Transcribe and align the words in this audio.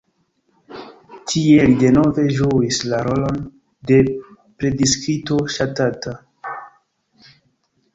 Tie 1.31 1.67
li 1.67 1.75
denove 1.83 2.25
ĝuis 2.39 2.81
la 2.95 3.03
rolon 3.09 3.39
de 3.93 4.03
predikisto 4.11 5.43
ŝatata. 5.59 6.21